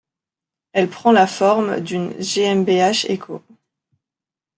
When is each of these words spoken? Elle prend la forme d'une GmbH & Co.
Elle 0.73 0.89
prend 0.89 1.11
la 1.11 1.27
forme 1.27 1.79
d'une 1.79 2.11
GmbH 2.19 3.05
& 3.17 3.19
Co. 3.19 3.43